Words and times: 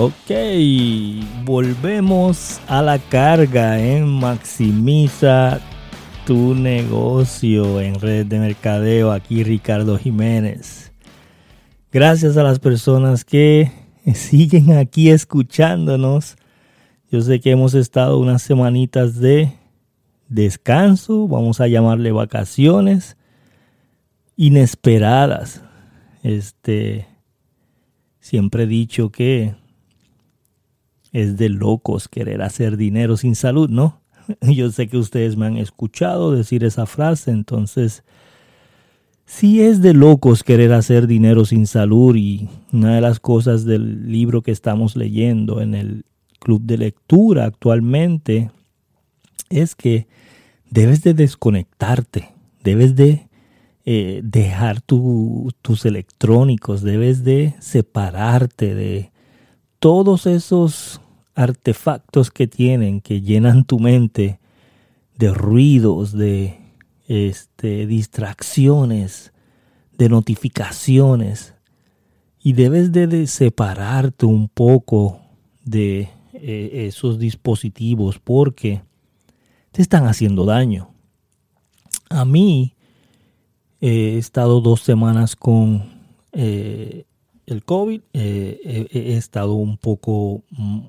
Ok, 0.00 0.30
volvemos 1.44 2.60
a 2.68 2.82
la 2.82 3.00
carga 3.00 3.80
en 3.80 4.06
Maximiza 4.06 5.60
tu 6.24 6.54
negocio 6.54 7.80
en 7.80 7.96
red 7.96 8.24
de 8.24 8.38
mercadeo. 8.38 9.10
Aquí 9.10 9.42
Ricardo 9.42 9.98
Jiménez. 9.98 10.92
Gracias 11.90 12.36
a 12.36 12.44
las 12.44 12.60
personas 12.60 13.24
que 13.24 13.72
siguen 14.14 14.70
aquí 14.74 15.10
escuchándonos. 15.10 16.36
Yo 17.10 17.20
sé 17.20 17.40
que 17.40 17.50
hemos 17.50 17.74
estado 17.74 18.20
unas 18.20 18.42
semanitas 18.42 19.18
de 19.18 19.52
descanso, 20.28 21.26
vamos 21.26 21.60
a 21.60 21.66
llamarle 21.66 22.12
vacaciones 22.12 23.16
inesperadas. 24.36 25.64
Este 26.22 27.08
siempre 28.20 28.62
he 28.62 28.66
dicho 28.68 29.10
que 29.10 29.56
es 31.22 31.36
de 31.36 31.48
locos 31.48 32.08
querer 32.08 32.42
hacer 32.42 32.76
dinero 32.76 33.16
sin 33.16 33.34
salud, 33.34 33.68
¿no? 33.68 34.00
Yo 34.40 34.70
sé 34.70 34.88
que 34.88 34.98
ustedes 34.98 35.36
me 35.36 35.46
han 35.46 35.56
escuchado 35.56 36.32
decir 36.32 36.64
esa 36.64 36.86
frase, 36.86 37.30
entonces 37.30 38.04
sí 39.24 39.62
es 39.62 39.82
de 39.82 39.94
locos 39.94 40.44
querer 40.44 40.72
hacer 40.72 41.06
dinero 41.06 41.44
sin 41.44 41.66
salud 41.66 42.14
y 42.16 42.48
una 42.72 42.94
de 42.94 43.00
las 43.00 43.20
cosas 43.20 43.64
del 43.64 44.10
libro 44.10 44.42
que 44.42 44.52
estamos 44.52 44.96
leyendo 44.96 45.60
en 45.60 45.74
el 45.74 46.04
club 46.38 46.62
de 46.62 46.78
lectura 46.78 47.44
actualmente 47.44 48.50
es 49.50 49.74
que 49.74 50.06
debes 50.70 51.02
de 51.02 51.14
desconectarte, 51.14 52.30
debes 52.62 52.94
de 52.94 53.28
eh, 53.84 54.20
dejar 54.22 54.82
tus 54.82 55.84
electrónicos, 55.84 56.82
debes 56.82 57.24
de 57.24 57.54
separarte 57.58 58.74
de 58.74 59.10
todos 59.78 60.26
esos 60.26 61.00
artefactos 61.38 62.32
que 62.32 62.48
tienen, 62.48 63.00
que 63.00 63.20
llenan 63.20 63.64
tu 63.64 63.78
mente 63.78 64.40
de 65.16 65.32
ruidos, 65.32 66.12
de 66.12 66.58
este, 67.06 67.86
distracciones, 67.86 69.32
de 69.96 70.08
notificaciones. 70.08 71.54
Y 72.42 72.54
debes 72.54 72.90
de, 72.90 73.26
separarte 73.28 74.26
un 74.26 74.48
poco 74.48 75.20
de 75.64 76.08
eh, 76.32 76.86
esos 76.88 77.20
dispositivos 77.20 78.18
porque 78.18 78.82
te 79.70 79.80
están 79.80 80.06
haciendo 80.06 80.44
daño. 80.44 80.90
A 82.10 82.24
mí 82.24 82.74
he 83.80 84.18
estado 84.18 84.60
dos 84.60 84.80
semanas 84.80 85.36
con 85.36 85.84
eh, 86.32 87.04
el 87.46 87.64
COVID, 87.64 88.00
eh, 88.12 88.88
he, 88.90 89.16
estado 89.16 89.54
un 89.54 89.78
poco, 89.78 90.42
mm, 90.50 90.80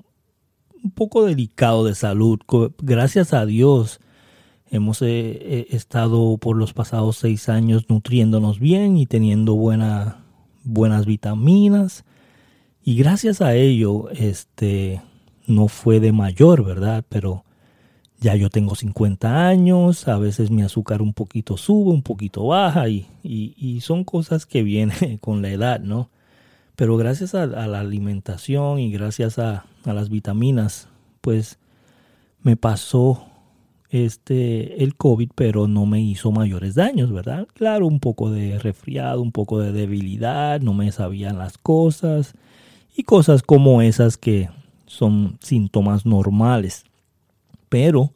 un 0.82 0.90
poco 0.90 1.24
delicado 1.24 1.84
de 1.84 1.94
salud. 1.94 2.38
Gracias 2.78 3.32
a 3.32 3.46
Dios 3.46 4.00
hemos 4.70 5.02
eh, 5.02 5.66
estado 5.70 6.38
por 6.38 6.56
los 6.56 6.72
pasados 6.72 7.16
seis 7.16 7.48
años 7.48 7.86
nutriéndonos 7.88 8.60
bien 8.60 8.96
y 8.96 9.06
teniendo 9.06 9.54
buena, 9.54 10.24
buenas 10.62 11.06
vitaminas. 11.06 12.04
Y 12.82 12.96
gracias 12.96 13.42
a 13.42 13.54
ello, 13.54 14.08
este, 14.10 15.02
no 15.46 15.68
fue 15.68 16.00
de 16.00 16.12
mayor, 16.12 16.64
¿verdad? 16.64 17.04
Pero 17.08 17.44
ya 18.20 18.36
yo 18.36 18.48
tengo 18.48 18.74
50 18.74 19.48
años, 19.48 20.08
a 20.08 20.18
veces 20.18 20.50
mi 20.50 20.62
azúcar 20.62 21.02
un 21.02 21.12
poquito 21.12 21.56
sube, 21.56 21.90
un 21.90 22.02
poquito 22.02 22.46
baja 22.46 22.88
y, 22.88 23.06
y 23.22 23.80
son 23.80 24.04
cosas 24.04 24.46
que 24.46 24.62
vienen 24.62 25.18
con 25.20 25.42
la 25.42 25.50
edad, 25.50 25.80
¿no? 25.80 26.10
Pero 26.76 26.96
gracias 26.96 27.34
a, 27.34 27.46
la 27.46 27.80
alimentación 27.80 28.78
y 28.78 28.90
gracias 28.90 29.38
a, 29.38 29.64
las 29.84 30.08
vitaminas, 30.10 30.88
pues 31.20 31.58
me 32.42 32.56
pasó 32.56 33.26
este 33.90 34.82
el 34.84 34.94
COVID, 34.94 35.30
pero 35.34 35.66
no 35.66 35.84
me 35.84 36.00
hizo 36.00 36.30
mayores 36.30 36.74
daños, 36.74 37.12
¿verdad? 37.12 37.48
Claro, 37.54 37.86
un 37.86 37.98
poco 37.98 38.30
de 38.30 38.58
resfriado, 38.58 39.20
un 39.20 39.32
poco 39.32 39.58
de 39.58 39.72
debilidad, 39.72 40.60
no 40.60 40.74
me 40.74 40.92
sabían 40.92 41.38
las 41.38 41.58
cosas 41.58 42.34
y 42.96 43.02
cosas 43.02 43.42
como 43.42 43.82
esas 43.82 44.16
que 44.16 44.48
son 44.86 45.38
síntomas 45.40 46.06
normales. 46.06 46.84
Pero 47.68 48.12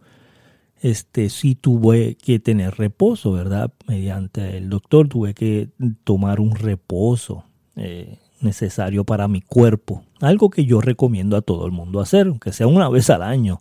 este 0.84 1.30
sí 1.30 1.54
tuve 1.54 2.16
que 2.16 2.38
tener 2.38 2.74
reposo, 2.74 3.32
¿verdad? 3.32 3.72
Mediante 3.86 4.58
el 4.58 4.68
doctor 4.68 5.08
tuve 5.08 5.32
que 5.32 5.70
tomar 6.04 6.40
un 6.40 6.54
reposo. 6.54 7.44
Eh, 7.76 8.18
necesario 8.44 9.04
para 9.04 9.28
mi 9.28 9.40
cuerpo. 9.40 10.04
Algo 10.20 10.50
que 10.50 10.64
yo 10.64 10.80
recomiendo 10.80 11.36
a 11.36 11.42
todo 11.42 11.66
el 11.66 11.72
mundo 11.72 12.00
hacer, 12.00 12.26
aunque 12.26 12.52
sea 12.52 12.66
una 12.66 12.88
vez 12.88 13.10
al 13.10 13.22
año. 13.22 13.60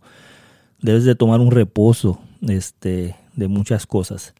Debes 0.81 1.05
de 1.05 1.15
tomar 1.15 1.39
un 1.39 1.51
reposo 1.51 2.19
este, 2.41 3.15
de 3.35 3.47
muchas 3.47 3.87
cosas. 3.87 4.33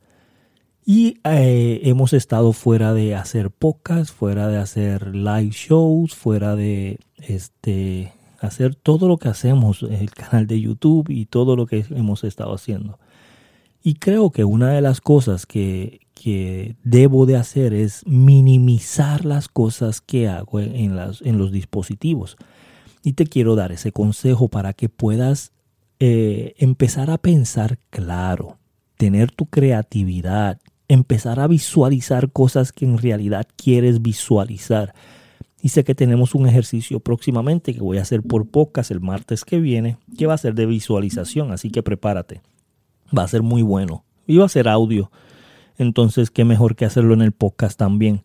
Y 0.85 1.19
eh, 1.23 1.81
hemos 1.83 2.11
estado 2.13 2.51
fuera 2.51 2.93
de 2.93 3.15
hacer 3.15 3.49
podcasts, 3.51 4.11
fuera 4.11 4.49
de 4.49 4.57
hacer 4.57 5.15
live 5.15 5.51
shows, 5.51 6.13
fuera 6.13 6.55
de 6.55 6.99
este, 7.17 8.11
hacer 8.41 8.75
todo 8.75 9.07
lo 9.07 9.17
que 9.17 9.29
hacemos, 9.29 9.83
el 9.83 10.11
canal 10.11 10.45
de 10.45 10.59
YouTube 10.59 11.09
y 11.09 11.25
todo 11.25 11.55
lo 11.55 11.65
que 11.65 11.85
hemos 11.89 12.25
estado 12.25 12.53
haciendo. 12.53 12.99
Y 13.81 13.95
creo 13.95 14.31
que 14.31 14.43
una 14.43 14.71
de 14.71 14.81
las 14.81 14.99
cosas 14.99 15.45
que, 15.45 16.01
que 16.23 16.77
debo 16.85 17.25
de 17.25 17.35
hacer 17.35 17.73
es 17.73 18.07
minimizar 18.07 19.25
las 19.25 19.49
cosas 19.49 19.99
que 19.99 20.29
hago 20.29 20.61
en, 20.61 20.95
las, 20.95 21.21
en 21.21 21.37
los 21.37 21.51
dispositivos. 21.51 22.37
Y 23.03 23.11
te 23.11 23.27
quiero 23.27 23.57
dar 23.57 23.73
ese 23.73 23.91
consejo 23.91 24.47
para 24.47 24.71
que 24.71 24.87
puedas 24.87 25.51
eh, 25.99 26.53
empezar 26.59 27.11
a 27.11 27.17
pensar 27.17 27.77
claro, 27.89 28.57
tener 28.95 29.31
tu 29.31 29.47
creatividad, 29.47 30.61
empezar 30.87 31.41
a 31.41 31.47
visualizar 31.47 32.31
cosas 32.31 32.71
que 32.71 32.85
en 32.85 32.99
realidad 32.99 33.45
quieres 33.57 34.01
visualizar. 34.01 34.93
Y 35.61 35.69
sé 35.69 35.83
que 35.83 35.93
tenemos 35.93 36.35
un 36.35 36.47
ejercicio 36.47 37.01
próximamente 37.01 37.73
que 37.73 37.81
voy 37.81 37.97
a 37.97 38.03
hacer 38.03 38.23
por 38.23 38.47
pocas 38.47 38.91
el 38.91 39.01
martes 39.01 39.43
que 39.43 39.59
viene, 39.59 39.97
que 40.17 40.25
va 40.25 40.35
a 40.35 40.37
ser 40.37 40.55
de 40.55 40.67
visualización, 40.67 41.51
así 41.51 41.69
que 41.69 41.83
prepárate. 41.83 42.41
Va 43.17 43.23
a 43.23 43.27
ser 43.27 43.41
muy 43.41 43.61
bueno. 43.61 44.05
Y 44.25 44.37
va 44.37 44.45
a 44.45 44.49
ser 44.49 44.69
audio 44.69 45.11
entonces 45.77 46.31
qué 46.31 46.45
mejor 46.45 46.75
que 46.75 46.85
hacerlo 46.85 47.13
en 47.13 47.21
el 47.21 47.31
podcast 47.31 47.77
también. 47.77 48.23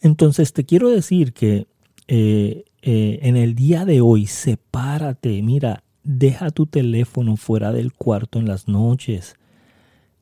Entonces 0.00 0.52
te 0.52 0.64
quiero 0.64 0.90
decir 0.90 1.32
que 1.32 1.66
eh, 2.08 2.64
eh, 2.82 3.18
en 3.22 3.36
el 3.36 3.54
día 3.54 3.84
de 3.84 4.00
hoy, 4.00 4.26
sepárate, 4.26 5.42
mira, 5.42 5.82
deja 6.04 6.50
tu 6.50 6.66
teléfono 6.66 7.36
fuera 7.36 7.72
del 7.72 7.92
cuarto 7.92 8.38
en 8.38 8.46
las 8.46 8.68
noches, 8.68 9.34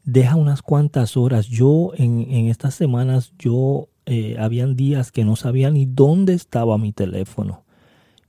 deja 0.05 0.37
unas 0.37 0.62
cuantas 0.62 1.16
horas. 1.16 1.47
Yo 1.47 1.93
en, 1.97 2.49
estas 2.49 2.75
semanas, 2.75 3.32
yo 3.38 3.88
eh, 4.06 4.37
habían 4.38 4.76
días 4.76 5.12
que 5.12 5.25
no 5.25 5.37
sabía 5.37 5.71
ni 5.71 5.84
dónde 5.87 6.34
estaba 6.34 6.78
mi 6.78 6.93
teléfono. 6.93 7.65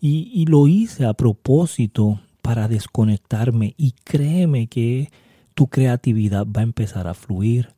Y, 0.02 0.30
y 0.34 0.46
lo 0.46 0.68
hice 0.68 1.06
a 1.06 1.14
propósito 1.14 2.20
para 2.42 2.68
desconectarme 2.68 3.74
y 3.78 3.94
créeme 4.04 4.68
que 4.68 5.10
tu 5.54 5.68
creatividad 5.68 6.46
va 6.46 6.60
a 6.60 6.64
empezar 6.64 7.08
a 7.08 7.14
fluir 7.14 7.70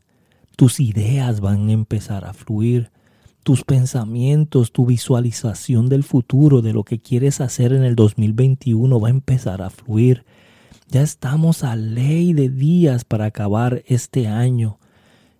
tus 0.58 0.80
ideas 0.80 1.40
van 1.40 1.70
a 1.70 1.72
empezar 1.72 2.26
a 2.26 2.34
fluir, 2.34 2.90
tus 3.44 3.64
pensamientos, 3.64 4.72
tu 4.74 4.88
visualización 4.88 5.88
del 5.88 6.04
futuro, 6.04 6.62
de 6.62 6.74
lo 6.74 6.84
que 6.84 7.00
quieres 7.00 7.40
hacer 7.42 7.72
en 7.72 7.84
el 7.84 7.96
2021 7.96 9.00
va 9.00 9.08
a 9.08 9.12
empezar 9.12 9.62
a 9.62 9.70
fluir. 9.70 10.26
Ya 10.90 11.04
estamos 11.04 11.64
a 11.64 11.76
ley 11.76 12.34
de 12.34 12.50
días 12.50 13.06
para 13.06 13.26
acabar 13.26 13.84
este 13.86 14.28
año 14.28 14.80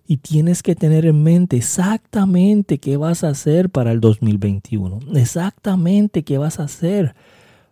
y 0.06 0.18
tienes 0.18 0.62
que 0.62 0.76
tener 0.76 1.04
en 1.04 1.22
mente 1.22 1.56
exactamente 1.56 2.78
qué 2.78 2.96
vas 2.96 3.24
a 3.24 3.30
hacer 3.30 3.70
para 3.70 3.90
el 3.90 4.00
2021, 4.00 5.00
exactamente 5.16 6.22
qué 6.22 6.38
vas 6.38 6.60
a 6.60 6.64
hacer 6.64 7.16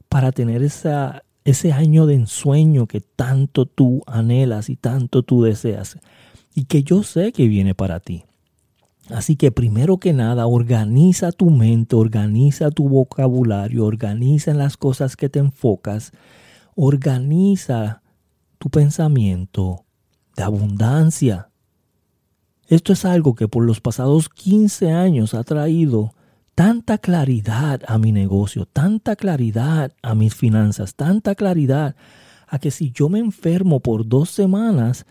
para 0.08 0.32
tener 0.32 0.64
esa, 0.64 1.22
ese 1.44 1.72
año 1.72 2.06
de 2.06 2.14
ensueño 2.14 2.88
que 2.88 3.00
tanto 3.00 3.66
tú 3.66 4.02
anhelas 4.08 4.68
y 4.68 4.74
tanto 4.74 5.22
tú 5.22 5.44
deseas 5.44 5.96
y 6.56 6.64
que 6.64 6.82
yo 6.82 7.02
sé 7.02 7.32
que 7.32 7.46
viene 7.46 7.74
para 7.74 8.00
ti. 8.00 8.24
Así 9.10 9.36
que 9.36 9.52
primero 9.52 9.98
que 9.98 10.14
nada, 10.14 10.46
organiza 10.46 11.30
tu 11.30 11.50
mente, 11.50 11.94
organiza 11.94 12.70
tu 12.70 12.88
vocabulario, 12.88 13.84
organiza 13.84 14.50
en 14.50 14.58
las 14.58 14.78
cosas 14.78 15.16
que 15.16 15.28
te 15.28 15.38
enfocas, 15.38 16.12
organiza 16.74 18.02
tu 18.58 18.70
pensamiento 18.70 19.84
de 20.34 20.42
abundancia. 20.42 21.50
Esto 22.68 22.94
es 22.94 23.04
algo 23.04 23.34
que 23.34 23.48
por 23.48 23.62
los 23.62 23.80
pasados 23.80 24.30
15 24.30 24.90
años 24.90 25.34
ha 25.34 25.44
traído 25.44 26.14
tanta 26.54 26.96
claridad 26.96 27.82
a 27.86 27.98
mi 27.98 28.12
negocio, 28.12 28.64
tanta 28.64 29.14
claridad 29.14 29.92
a 30.02 30.14
mis 30.14 30.34
finanzas, 30.34 30.94
tanta 30.94 31.34
claridad 31.34 31.96
a 32.48 32.58
que 32.58 32.70
si 32.70 32.92
yo 32.92 33.10
me 33.10 33.18
enfermo 33.18 33.80
por 33.80 34.08
dos 34.08 34.30
semanas, 34.30 35.04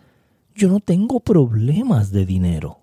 yo 0.56 0.69
no 0.69 0.80
tengo 0.80 1.19
problemas 1.19 2.12
de 2.12 2.25
dinero. 2.25 2.80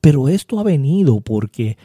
Pero 0.00 0.28
esto 0.28 0.58
ha 0.60 0.62
venido 0.62 1.20
porque 1.20 1.78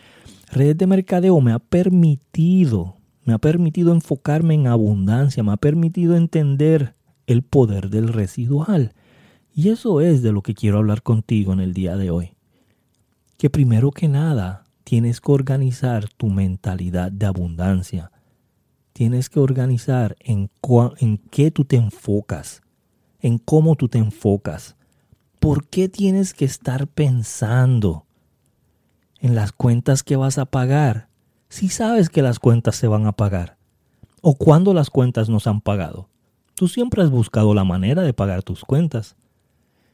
Redes 0.51 0.77
de 0.77 0.87
Mercadeo 0.87 1.39
me 1.39 1.53
ha 1.53 1.59
permitido, 1.59 2.97
me 3.23 3.33
ha 3.33 3.37
permitido 3.37 3.93
enfocarme 3.93 4.55
en 4.55 4.67
abundancia, 4.67 5.43
me 5.43 5.53
ha 5.53 5.57
permitido 5.57 6.15
entender 6.15 6.95
el 7.27 7.43
poder 7.43 7.89
del 7.89 8.09
residual. 8.09 8.93
Y 9.53 9.69
eso 9.69 10.01
es 10.01 10.21
de 10.21 10.31
lo 10.31 10.41
que 10.41 10.53
quiero 10.53 10.77
hablar 10.77 11.01
contigo 11.01 11.53
en 11.53 11.59
el 11.59 11.73
día 11.73 11.95
de 11.95 12.11
hoy. 12.11 12.31
Que 13.37 13.49
primero 13.49 13.91
que 13.91 14.07
nada 14.07 14.65
tienes 14.83 15.21
que 15.21 15.31
organizar 15.31 16.09
tu 16.09 16.27
mentalidad 16.27 17.11
de 17.11 17.25
abundancia. 17.25 18.11
Tienes 18.93 19.29
que 19.29 19.39
organizar 19.39 20.15
en, 20.19 20.49
en 20.99 21.17
qué 21.17 21.51
tú 21.51 21.65
te 21.65 21.75
enfocas, 21.75 22.61
en 23.21 23.37
cómo 23.37 23.75
tú 23.75 23.87
te 23.87 23.97
enfocas. 23.97 24.75
¿Por 25.39 25.67
qué 25.67 25.89
tienes 25.89 26.33
que 26.33 26.45
estar 26.45 26.87
pensando 26.87 28.05
en 29.19 29.35
las 29.35 29.51
cuentas 29.51 30.03
que 30.03 30.15
vas 30.15 30.37
a 30.37 30.45
pagar 30.45 31.09
si 31.49 31.69
sabes 31.69 32.09
que 32.09 32.21
las 32.21 32.39
cuentas 32.39 32.75
se 32.75 32.87
van 32.87 33.05
a 33.05 33.11
pagar? 33.11 33.57
¿O 34.21 34.35
cuándo 34.35 34.73
las 34.73 34.89
cuentas 34.89 35.29
nos 35.29 35.47
han 35.47 35.61
pagado? 35.61 36.09
Tú 36.55 36.67
siempre 36.67 37.03
has 37.03 37.11
buscado 37.11 37.53
la 37.53 37.63
manera 37.63 38.01
de 38.01 38.13
pagar 38.13 38.41
tus 38.41 38.65
cuentas. 38.65 39.15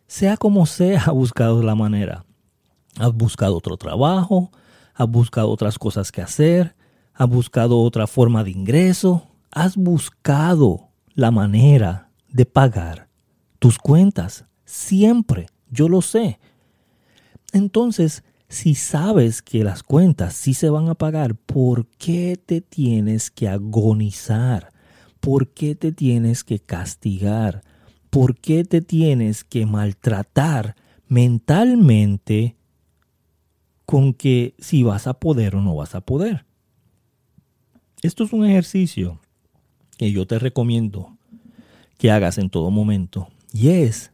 Sea 0.07 0.37
como 0.37 0.65
sea, 0.65 1.01
has 1.01 1.13
buscado 1.13 1.61
la 1.61 1.75
manera. 1.75 2.25
Has 2.97 3.13
buscado 3.13 3.57
otro 3.57 3.75
trabajo, 3.75 4.51
has 4.93 5.09
buscado 5.09 5.49
otras 5.49 5.77
cosas 5.77 6.11
que 6.11 6.21
hacer, 6.21 6.75
has 7.13 7.27
buscado 7.27 7.79
otra 7.79 8.07
forma 8.07 8.43
de 8.43 8.51
ingreso, 8.51 9.27
has 9.51 9.75
buscado 9.75 10.89
la 11.15 11.31
manera 11.31 12.09
de 12.29 12.45
pagar 12.45 13.02
tus 13.63 13.77
cuentas. 13.77 14.43
Siempre, 14.65 15.45
yo 15.71 15.87
lo 15.87 16.01
sé. 16.01 16.37
Entonces, 17.53 18.25
si 18.49 18.75
sabes 18.75 19.41
que 19.41 19.63
las 19.63 19.83
cuentas 19.83 20.33
sí 20.33 20.53
se 20.53 20.69
van 20.69 20.89
a 20.89 20.95
pagar, 20.95 21.35
¿por 21.35 21.87
qué 21.87 22.37
te 22.45 22.59
tienes 22.59 23.31
que 23.31 23.47
agonizar? 23.47 24.73
¿Por 25.21 25.53
qué 25.53 25.75
te 25.75 25.93
tienes 25.93 26.43
que 26.43 26.59
castigar? 26.59 27.63
¿Por 28.09 28.35
qué 28.35 28.65
te 28.65 28.81
tienes 28.81 29.45
que 29.45 29.65
maltratar 29.65 30.75
mentalmente 31.07 32.57
con 33.85 34.13
que 34.13 34.55
si 34.59 34.83
vas 34.83 35.07
a 35.07 35.13
poder 35.13 35.55
o 35.55 35.61
no 35.61 35.73
vas 35.73 35.95
a 35.95 36.01
poder? 36.01 36.45
Esto 38.01 38.25
es 38.25 38.33
un 38.33 38.43
ejercicio 38.43 39.21
que 39.97 40.11
yo 40.11 40.27
te 40.27 40.37
recomiendo 40.37 41.15
que 41.97 42.11
hagas 42.11 42.37
en 42.37 42.49
todo 42.49 42.69
momento 42.69 43.29
y 43.53 43.69
es 43.69 44.11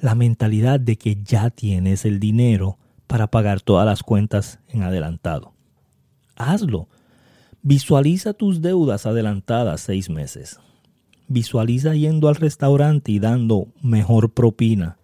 la 0.00 0.16
mentalidad 0.16 0.80
de 0.80 0.96
que 0.96 1.16
ya 1.22 1.48
tienes 1.50 2.04
el 2.04 2.18
dinero 2.18 2.76
para 3.06 3.28
pagar 3.28 3.60
todas 3.60 3.86
las 3.86 4.02
cuentas 4.02 4.58
en 4.68 4.82
adelantado. 4.82 5.54
Hazlo. 6.34 6.88
Visualiza 7.62 8.32
tus 8.32 8.60
deudas 8.60 9.06
adelantadas 9.06 9.82
seis 9.82 10.10
meses. 10.10 10.58
Visualiza 11.28 11.94
yendo 11.94 12.28
al 12.28 12.34
restaurante 12.34 13.12
y 13.12 13.20
dando 13.20 13.68
mejor 13.80 14.32
propina 14.32 14.98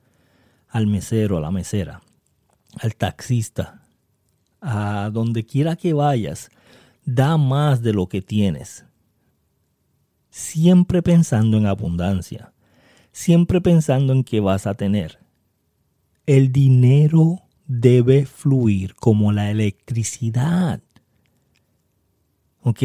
al 0.69 0.89
mesero, 0.89 1.39
a 1.39 1.41
la 1.41 1.53
mesera, 1.53 2.03
al 2.81 2.97
taxista, 2.97 3.83
a 4.61 5.11
donde 5.13 5.47
quiera 5.47 5.77
que 5.77 5.93
vayas. 5.93 6.51
Da 7.05 7.37
más 7.37 7.81
de 7.81 7.93
lo 7.93 8.09
que 8.09 8.21
tienes. 8.21 8.85
Siempre 10.31 11.01
pensando 11.03 11.57
en 11.57 11.67
abundancia. 11.67 12.53
Siempre 13.19 13.61
pensando 13.61 14.13
en 14.13 14.23
que 14.23 14.39
vas 14.39 14.69
a 14.69 14.75
tener. 14.75 15.19
El 16.25 16.53
dinero 16.53 17.41
debe 17.67 18.27
fluir 18.27 18.95
como 18.95 19.33
la 19.33 19.51
electricidad. 19.51 20.81
¿Ok? 22.63 22.81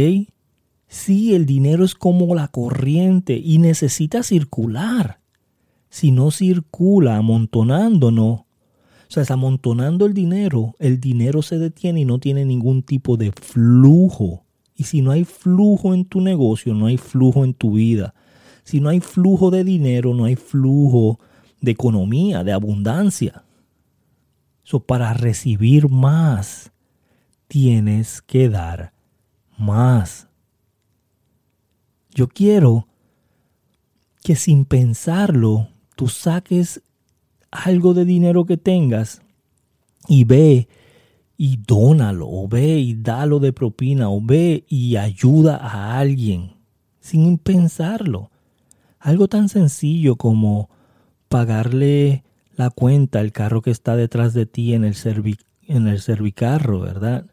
Sí, 0.88 1.36
el 1.36 1.46
dinero 1.46 1.86
es 1.86 1.94
como 1.94 2.34
la 2.34 2.48
corriente 2.48 3.38
y 3.38 3.60
necesita 3.60 4.24
circular. 4.24 5.20
Si 5.92 6.10
no 6.10 6.32
circula 6.32 7.18
amontonándonos, 7.18 8.40
o 8.40 8.46
sea, 9.10 9.24
amontonando 9.30 10.08
el 10.08 10.16
dinero, 10.16 10.74
el 10.80 11.00
dinero 11.00 11.44
se 11.44 11.60
detiene 11.60 12.02
y 12.02 12.06
no 12.06 12.18
tiene 12.18 12.44
ningún 12.44 12.82
tipo 12.82 13.18
de 13.18 13.32
flujo. 13.34 14.46
Y 14.76 14.86
si 14.86 15.04
no 15.04 15.12
hay 15.12 15.26
flujo 15.26 15.94
en 15.94 16.06
tu 16.06 16.22
negocio, 16.22 16.74
no 16.74 16.88
hay 16.88 16.98
flujo 16.98 17.46
en 17.46 17.54
tu 17.54 17.74
vida. 17.74 18.16
Si 18.63 18.80
no 18.80 18.89
hay 18.89 19.00
flujo 19.00 19.51
de 19.51 19.63
dinero, 19.63 20.13
no 20.13 20.25
hay 20.25 20.36
flujo 20.36 21.19
de 21.62 21.71
economía, 21.71 22.44
de 22.44 22.51
abundancia. 22.51 23.44
So, 24.63 24.80
para 24.80 25.13
recibir 25.13 25.89
más, 25.89 26.71
tienes 27.48 28.21
que 28.21 28.50
dar 28.50 28.94
más. 29.57 30.27
Yo 32.12 32.27
quiero 32.27 32.88
que 34.24 34.36
sin 34.36 34.65
pensarlo, 34.65 35.68
tú 35.95 36.07
saques 36.07 36.81
algo 37.51 37.94
de 37.94 38.06
dinero 38.06 38.45
que 38.45 38.57
tengas 38.57 39.21
y 40.07 40.24
ve 40.24 40.68
y 41.38 41.57
dónalo, 41.57 42.27
o 42.30 42.48
ve 42.48 42.80
y 42.80 42.94
dalo 42.94 43.39
de 43.39 43.51
propina, 43.51 44.10
o 44.10 44.21
ve 44.21 44.63
y 44.69 44.95
ayuda 44.95 45.57
a 45.57 45.98
alguien, 46.00 46.54
sin 47.00 47.38
pensarlo. 47.38 48.31
Algo 49.04 49.28
tan 49.28 49.50
sencillo 49.50 50.16
como 50.16 50.70
pagarle 51.28 52.24
la 52.56 52.70
cuenta, 52.70 53.20
el 53.20 53.34
carro 53.34 53.62
que 53.62 53.70
está 53.70 53.98
detrás 53.98 54.34
de 54.34 54.46
ti 54.46 54.74
en 54.74 54.86
el, 54.86 54.96
en 55.68 55.88
el 55.90 56.00
servicarro, 56.00 56.80
¿verdad? 56.80 57.26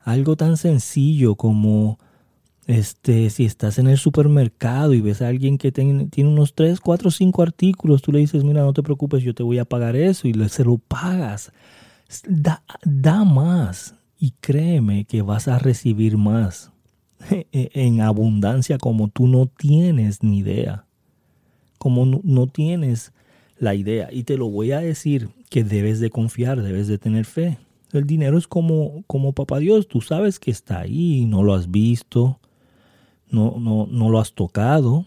Algo 0.00 0.34
tan 0.34 0.56
sencillo 0.56 1.36
como 1.36 2.00
este, 2.66 3.30
si 3.30 3.44
estás 3.44 3.78
en 3.78 3.86
el 3.86 3.98
supermercado 3.98 4.94
y 4.94 5.00
ves 5.00 5.22
a 5.22 5.28
alguien 5.28 5.58
que 5.58 5.70
tiene 5.70 6.08
unos 6.16 6.56
3, 6.56 6.80
4, 6.80 7.12
5 7.12 7.40
artículos, 7.40 8.02
tú 8.02 8.10
le 8.10 8.18
dices, 8.18 8.42
mira, 8.42 8.62
no 8.62 8.72
te 8.72 8.82
preocupes, 8.82 9.22
yo 9.22 9.32
te 9.32 9.44
voy 9.44 9.60
a 9.60 9.64
pagar 9.64 9.94
eso 9.94 10.26
y 10.26 10.32
le, 10.32 10.48
se 10.48 10.64
lo 10.64 10.78
pagas. 10.78 11.52
Da, 12.26 12.64
da 12.84 13.22
más 13.22 13.94
y 14.18 14.32
créeme 14.40 15.04
que 15.04 15.22
vas 15.22 15.46
a 15.46 15.60
recibir 15.60 16.16
más 16.16 16.72
en 17.52 18.00
abundancia 18.00 18.76
como 18.78 19.06
tú 19.06 19.28
no 19.28 19.46
tienes 19.46 20.24
ni 20.24 20.38
idea. 20.38 20.85
Como 21.86 22.20
no 22.24 22.48
tienes 22.48 23.12
la 23.60 23.76
idea. 23.76 24.08
Y 24.10 24.24
te 24.24 24.36
lo 24.36 24.50
voy 24.50 24.72
a 24.72 24.80
decir 24.80 25.28
que 25.50 25.62
debes 25.62 26.00
de 26.00 26.10
confiar, 26.10 26.60
debes 26.60 26.88
de 26.88 26.98
tener 26.98 27.26
fe. 27.26 27.58
El 27.92 28.08
dinero 28.08 28.38
es 28.38 28.48
como, 28.48 29.04
como 29.06 29.34
papá 29.34 29.60
Dios, 29.60 29.86
tú 29.86 30.00
sabes 30.00 30.40
que 30.40 30.50
está 30.50 30.80
ahí, 30.80 31.26
no 31.26 31.44
lo 31.44 31.54
has 31.54 31.70
visto, 31.70 32.40
no, 33.30 33.60
no, 33.60 33.86
no 33.88 34.10
lo 34.10 34.18
has 34.18 34.32
tocado, 34.32 35.06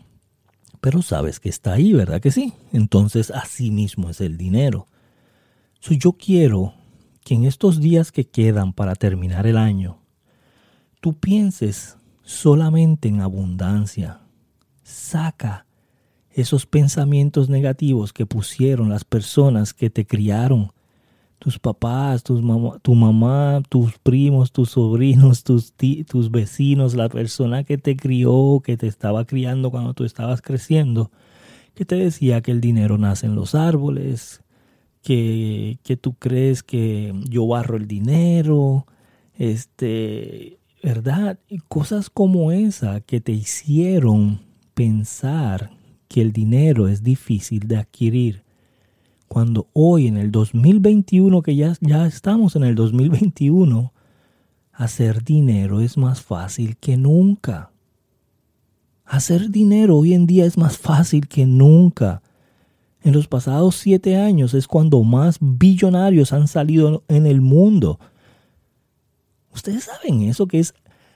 pero 0.79 1.01
sabes 1.01 1.41
que 1.41 1.49
está 1.49 1.73
ahí, 1.73 1.91
¿verdad 1.91 2.21
que 2.21 2.31
sí? 2.31 2.53
Entonces 2.71 3.29
así 3.29 3.71
mismo 3.71 4.09
es 4.09 4.21
el 4.21 4.37
dinero. 4.37 4.87
yo 5.81 6.13
quiero 6.13 6.75
que 7.25 7.35
en 7.35 7.43
estos 7.43 7.81
días 7.81 8.13
que 8.13 8.23
quedan 8.23 8.71
para 8.71 8.95
terminar 8.95 9.47
el 9.47 9.57
año, 9.57 9.99
tú 11.01 11.19
pienses 11.19 11.97
solamente 12.23 13.09
en 13.09 13.19
abundancia. 13.19 14.21
Saca 14.81 15.65
esos 16.39 16.65
pensamientos 16.65 17.49
negativos 17.49 18.13
que 18.13 18.25
pusieron 18.25 18.89
las 18.89 19.03
personas 19.03 19.73
que 19.73 19.89
te 19.89 20.05
criaron, 20.05 20.71
tus 21.39 21.57
papás, 21.57 22.23
tus 22.23 22.41
tu 22.81 22.95
mamá, 22.95 23.61
tus 23.69 23.97
primos, 23.99 24.51
tus 24.51 24.71
sobrinos, 24.71 25.43
tus, 25.45 25.73
tus 26.07 26.31
vecinos, 26.31 26.95
la 26.95 27.09
persona 27.09 27.63
que 27.63 27.77
te 27.77 27.95
crió, 27.95 28.61
que 28.63 28.77
te 28.77 28.87
estaba 28.87 29.25
criando 29.25 29.71
cuando 29.71 29.93
tú 29.93 30.03
estabas 30.03 30.41
creciendo, 30.41 31.11
que 31.75 31.85
te 31.85 31.95
decía 31.95 32.41
que 32.41 32.51
el 32.51 32.61
dinero 32.61 32.97
nace 32.97 33.25
en 33.25 33.35
los 33.35 33.55
árboles, 33.55 34.43
que, 35.01 35.79
que 35.83 35.95
tú 35.95 36.13
crees 36.13 36.61
que 36.61 37.13
yo 37.29 37.47
barro 37.47 37.77
el 37.77 37.87
dinero, 37.87 38.85
este, 39.33 40.59
¿verdad? 40.83 41.39
Y 41.47 41.59
cosas 41.59 42.09
como 42.09 42.51
esa 42.51 42.99
que 42.99 43.21
te 43.21 43.31
hicieron 43.31 44.41
pensar 44.73 45.78
que 46.09 46.21
el 46.21 46.33
dinero 46.33 46.89
es 46.89 47.03
difícil 47.03 47.67
de 47.67 47.77
adquirir. 47.77 48.43
Cuando 49.29 49.67
hoy 49.73 50.07
en 50.07 50.17
el 50.17 50.31
2021, 50.31 51.41
que 51.43 51.55
ya, 51.55 51.73
ya 51.79 52.07
estamos 52.07 52.55
en 52.55 52.63
el 52.63 52.75
2021, 52.75 53.93
hacer 54.73 55.23
dinero 55.23 55.79
es 55.81 55.97
más 55.97 56.21
fácil 56.21 56.75
que 56.77 56.97
nunca. 56.97 57.71
Hacer 59.05 59.51
dinero 59.51 59.97
hoy 59.97 60.13
en 60.13 60.25
día 60.25 60.45
es 60.45 60.57
más 60.57 60.77
fácil 60.77 61.27
que 61.27 61.45
nunca. 61.45 62.23
En 63.03 63.13
los 63.13 63.27
pasados 63.27 63.75
siete 63.75 64.17
años 64.17 64.53
es 64.55 64.67
cuando 64.67 65.03
más 65.03 65.37
billonarios 65.39 66.33
han 66.33 66.47
salido 66.47 67.03
en 67.07 67.27
el 67.27 67.39
mundo. 67.39 67.99
Ustedes 69.53 69.85
saben 69.85 70.23
eso 70.23 70.47
que 70.47 70.59
es, 70.59 70.73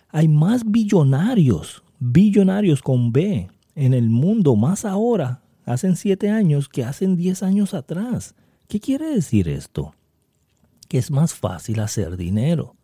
hay 0.10 0.28
más 0.28 0.70
billonarios, 0.70 1.84
billonarios 2.00 2.82
con 2.82 3.12
B, 3.12 3.50
en 3.76 3.94
el 3.94 4.10
mundo 4.10 4.56
más 4.56 4.86
ahora, 4.86 5.42
hacen 5.66 5.96
siete 5.96 6.30
años, 6.30 6.70
que 6.70 6.84
hacen 6.84 7.16
diez 7.16 7.44
años 7.44 7.74
atrás. 7.74 8.36
¿Qué 8.68 8.80
quiere 8.80 9.08
decir 9.08 9.48
esto? 9.48 9.94
Que 10.88 10.98
es 10.98 11.12
más 11.12 11.34
fácil 11.34 11.80
hacer 11.80 12.18
dinero. 12.18 12.76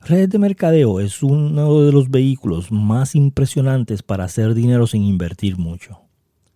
Redes 0.00 0.30
de 0.30 0.38
mercadeo 0.38 0.98
es 1.00 1.22
uno 1.22 1.82
de 1.82 1.92
los 1.92 2.10
vehículos 2.10 2.72
más 2.72 3.14
impresionantes 3.14 4.02
para 4.02 4.24
hacer 4.24 4.54
dinero 4.54 4.86
sin 4.86 5.02
invertir 5.02 5.58
mucho. 5.58 6.00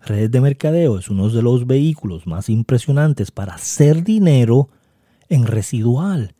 Redes 0.00 0.30
de 0.30 0.40
mercadeo 0.40 0.98
es 0.98 1.08
uno 1.08 1.28
de 1.28 1.42
los 1.42 1.66
vehículos 1.66 2.26
más 2.26 2.48
impresionantes 2.48 3.30
para 3.30 3.54
hacer 3.54 4.02
dinero 4.02 4.68
en 5.28 5.46
residual. 5.46 6.34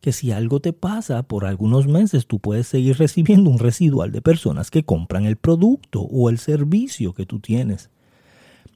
Que 0.00 0.12
si 0.12 0.30
algo 0.32 0.60
te 0.60 0.72
pasa 0.72 1.22
por 1.24 1.44
algunos 1.44 1.86
meses, 1.86 2.26
tú 2.26 2.38
puedes 2.38 2.68
seguir 2.68 2.98
recibiendo 2.98 3.50
un 3.50 3.58
residual 3.58 4.12
de 4.12 4.22
personas 4.22 4.70
que 4.70 4.84
compran 4.84 5.26
el 5.26 5.36
producto 5.36 6.02
o 6.02 6.30
el 6.30 6.38
servicio 6.38 7.14
que 7.14 7.26
tú 7.26 7.40
tienes. 7.40 7.90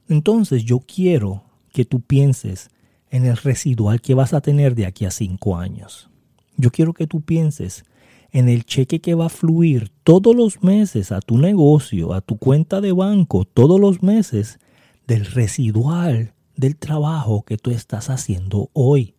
Entonces 0.09 0.65
yo 0.65 0.79
quiero 0.79 1.43
que 1.71 1.85
tú 1.85 2.01
pienses 2.01 2.69
en 3.09 3.25
el 3.25 3.37
residual 3.37 4.01
que 4.01 4.15
vas 4.15 4.33
a 4.33 4.41
tener 4.41 4.75
de 4.75 4.85
aquí 4.85 5.05
a 5.05 5.11
cinco 5.11 5.57
años. 5.57 6.09
Yo 6.57 6.71
quiero 6.71 6.93
que 6.93 7.07
tú 7.07 7.21
pienses 7.21 7.85
en 8.31 8.49
el 8.49 8.65
cheque 8.65 8.99
que 8.99 9.13
va 9.13 9.27
a 9.27 9.29
fluir 9.29 9.91
todos 10.03 10.35
los 10.35 10.63
meses 10.63 11.11
a 11.11 11.19
tu 11.21 11.37
negocio, 11.37 12.13
a 12.13 12.21
tu 12.21 12.37
cuenta 12.37 12.81
de 12.81 12.91
banco, 12.91 13.45
todos 13.45 13.79
los 13.79 14.01
meses 14.01 14.59
del 15.07 15.25
residual 15.25 16.33
del 16.55 16.75
trabajo 16.75 17.43
que 17.43 17.57
tú 17.57 17.71
estás 17.71 18.09
haciendo 18.09 18.69
hoy. 18.73 19.15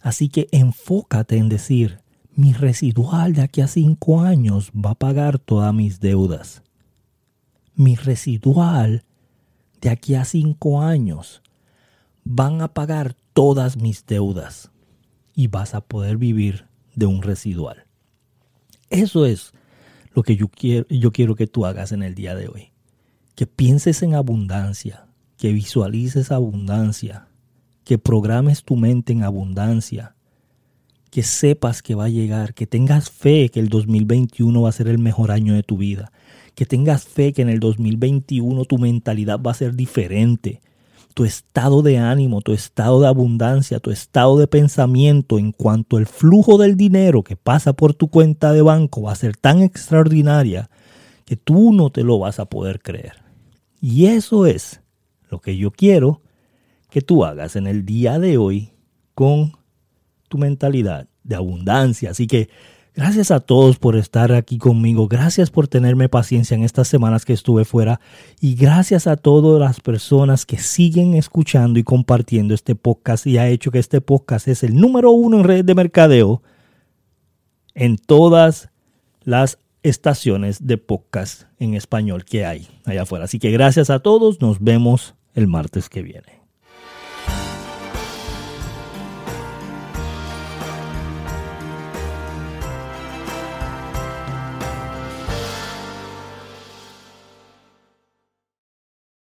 Así 0.00 0.28
que 0.28 0.48
enfócate 0.52 1.36
en 1.36 1.48
decir, 1.48 2.00
mi 2.34 2.52
residual 2.52 3.32
de 3.32 3.42
aquí 3.42 3.60
a 3.62 3.66
cinco 3.66 4.20
años 4.20 4.70
va 4.72 4.90
a 4.90 4.94
pagar 4.94 5.38
todas 5.38 5.72
mis 5.74 6.00
deudas. 6.00 6.62
Mi 7.74 7.96
residual 7.96 9.04
de 9.80 9.90
aquí 9.90 10.14
a 10.14 10.24
cinco 10.24 10.82
años 10.82 11.42
van 12.24 12.60
a 12.60 12.68
pagar 12.68 13.16
todas 13.32 13.76
mis 13.76 14.04
deudas 14.06 14.70
y 15.34 15.48
vas 15.48 15.74
a 15.74 15.80
poder 15.80 16.16
vivir 16.16 16.66
de 16.94 17.06
un 17.06 17.22
residual. 17.22 17.84
Eso 18.90 19.26
es 19.26 19.52
lo 20.14 20.22
que 20.22 20.36
yo 20.36 20.48
quiero, 20.48 20.86
yo 20.88 21.12
quiero 21.12 21.34
que 21.36 21.46
tú 21.46 21.66
hagas 21.66 21.92
en 21.92 22.02
el 22.02 22.14
día 22.14 22.34
de 22.34 22.48
hoy. 22.48 22.72
Que 23.34 23.46
pienses 23.46 24.02
en 24.02 24.14
abundancia, 24.14 25.06
que 25.36 25.52
visualices 25.52 26.32
abundancia, 26.32 27.25
que 27.86 27.98
programes 27.98 28.64
tu 28.64 28.74
mente 28.74 29.12
en 29.12 29.22
abundancia, 29.22 30.16
que 31.08 31.22
sepas 31.22 31.82
que 31.82 31.94
va 31.94 32.06
a 32.06 32.08
llegar, 32.08 32.52
que 32.52 32.66
tengas 32.66 33.10
fe 33.10 33.48
que 33.48 33.60
el 33.60 33.68
2021 33.68 34.60
va 34.60 34.68
a 34.68 34.72
ser 34.72 34.88
el 34.88 34.98
mejor 34.98 35.30
año 35.30 35.54
de 35.54 35.62
tu 35.62 35.78
vida, 35.78 36.10
que 36.56 36.66
tengas 36.66 37.04
fe 37.04 37.32
que 37.32 37.42
en 37.42 37.48
el 37.48 37.60
2021 37.60 38.64
tu 38.64 38.78
mentalidad 38.78 39.40
va 39.40 39.52
a 39.52 39.54
ser 39.54 39.76
diferente, 39.76 40.60
tu 41.14 41.24
estado 41.24 41.82
de 41.82 41.98
ánimo, 41.98 42.40
tu 42.40 42.52
estado 42.52 43.00
de 43.00 43.06
abundancia, 43.06 43.78
tu 43.78 43.92
estado 43.92 44.36
de 44.36 44.48
pensamiento 44.48 45.38
en 45.38 45.52
cuanto 45.52 45.96
al 45.96 46.06
flujo 46.06 46.58
del 46.58 46.76
dinero 46.76 47.22
que 47.22 47.36
pasa 47.36 47.72
por 47.72 47.94
tu 47.94 48.08
cuenta 48.08 48.52
de 48.52 48.62
banco 48.62 49.02
va 49.02 49.12
a 49.12 49.14
ser 49.14 49.36
tan 49.36 49.62
extraordinaria 49.62 50.70
que 51.24 51.36
tú 51.36 51.72
no 51.72 51.90
te 51.90 52.02
lo 52.02 52.18
vas 52.18 52.40
a 52.40 52.46
poder 52.46 52.82
creer. 52.82 53.12
Y 53.80 54.06
eso 54.06 54.44
es 54.44 54.80
lo 55.30 55.38
que 55.38 55.56
yo 55.56 55.70
quiero 55.70 56.20
que 56.90 57.02
tú 57.02 57.24
hagas 57.24 57.56
en 57.56 57.66
el 57.66 57.84
día 57.84 58.18
de 58.18 58.38
hoy 58.38 58.72
con 59.14 59.52
tu 60.28 60.38
mentalidad 60.38 61.08
de 61.24 61.36
abundancia. 61.36 62.10
Así 62.10 62.26
que 62.26 62.48
Gracias 62.96 63.30
a 63.30 63.40
todos 63.40 63.78
por 63.78 63.94
estar 63.94 64.32
aquí 64.32 64.56
conmigo. 64.56 65.06
Gracias 65.06 65.50
por 65.50 65.68
tenerme 65.68 66.08
paciencia 66.08 66.54
en 66.54 66.64
estas 66.64 66.88
semanas 66.88 67.26
que 67.26 67.34
estuve 67.34 67.66
fuera. 67.66 68.00
Y 68.40 68.54
gracias 68.54 69.06
a 69.06 69.16
todas 69.16 69.60
las 69.60 69.80
personas 69.80 70.46
que 70.46 70.56
siguen 70.56 71.12
escuchando 71.12 71.78
y 71.78 71.82
compartiendo 71.82 72.54
este 72.54 72.74
podcast 72.74 73.26
y 73.26 73.36
ha 73.36 73.48
hecho 73.48 73.70
que 73.70 73.80
este 73.80 74.00
podcast 74.00 74.48
es 74.48 74.62
el 74.62 74.76
número 74.76 75.10
uno 75.10 75.40
en 75.40 75.44
redes 75.44 75.66
de 75.66 75.74
mercadeo 75.74 76.42
en 77.74 77.98
todas 77.98 78.70
las 79.24 79.58
estaciones 79.82 80.66
de 80.66 80.78
podcast 80.78 81.42
en 81.58 81.74
español 81.74 82.24
que 82.24 82.46
hay 82.46 82.66
allá 82.86 83.02
afuera. 83.02 83.26
Así 83.26 83.38
que 83.38 83.50
gracias 83.50 83.90
a 83.90 83.98
todos. 83.98 84.40
Nos 84.40 84.60
vemos 84.60 85.14
el 85.34 85.48
martes 85.48 85.90
que 85.90 86.00
viene. 86.00 86.35